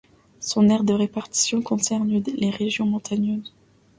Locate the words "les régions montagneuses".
2.25-3.53